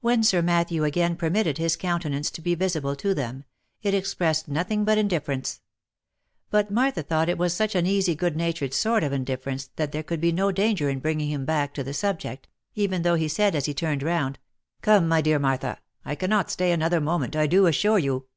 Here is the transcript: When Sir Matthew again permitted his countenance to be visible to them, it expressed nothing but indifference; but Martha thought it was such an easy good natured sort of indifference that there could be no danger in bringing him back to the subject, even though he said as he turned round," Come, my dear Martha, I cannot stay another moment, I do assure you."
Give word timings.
When 0.00 0.22
Sir 0.22 0.40
Matthew 0.40 0.82
again 0.82 1.14
permitted 1.14 1.58
his 1.58 1.76
countenance 1.76 2.30
to 2.30 2.40
be 2.40 2.54
visible 2.54 2.96
to 2.96 3.12
them, 3.12 3.44
it 3.82 3.92
expressed 3.92 4.48
nothing 4.48 4.82
but 4.86 4.96
indifference; 4.96 5.60
but 6.48 6.70
Martha 6.70 7.02
thought 7.02 7.28
it 7.28 7.36
was 7.36 7.52
such 7.52 7.74
an 7.74 7.84
easy 7.84 8.14
good 8.14 8.34
natured 8.34 8.72
sort 8.72 9.04
of 9.04 9.12
indifference 9.12 9.68
that 9.76 9.92
there 9.92 10.02
could 10.02 10.22
be 10.22 10.32
no 10.32 10.52
danger 10.52 10.88
in 10.88 11.00
bringing 11.00 11.28
him 11.28 11.44
back 11.44 11.74
to 11.74 11.84
the 11.84 11.92
subject, 11.92 12.48
even 12.74 13.02
though 13.02 13.16
he 13.16 13.28
said 13.28 13.54
as 13.54 13.66
he 13.66 13.74
turned 13.74 14.02
round," 14.02 14.38
Come, 14.80 15.06
my 15.06 15.20
dear 15.20 15.38
Martha, 15.38 15.76
I 16.02 16.14
cannot 16.14 16.50
stay 16.50 16.72
another 16.72 16.98
moment, 17.02 17.36
I 17.36 17.46
do 17.46 17.66
assure 17.66 17.98
you." 17.98 18.28